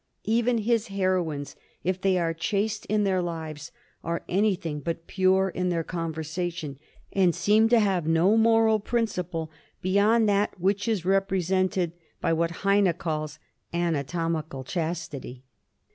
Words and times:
Even 0.25 0.57
his 0.57 0.87
heroines, 0.87 1.55
if 1.83 2.01
they 2.01 2.17
are 2.17 2.33
chaste 2.33 2.87
in 2.87 3.03
their 3.03 3.21
lives, 3.21 3.71
are 4.03 4.23
anything 4.27 4.79
but 4.79 5.05
pure 5.05 5.49
in 5.49 5.69
their 5.69 5.83
conversation, 5.83 6.79
and 7.13 7.35
seem 7.35 7.69
to 7.69 7.79
have 7.79 8.07
no 8.07 8.35
moral 8.35 8.79
principle 8.79 9.51
beyond 9.79 10.27
that 10.27 10.59
which 10.59 10.87
is 10.87 11.03
repre 11.03 11.37
sented 11.37 11.91
by 12.19 12.33
what 12.33 12.63
Heine 12.65 12.93
calls 12.95 13.37
an 13.71 13.81
* 13.93 13.93
anatomical 13.93 14.63
chastity.' 14.63 15.43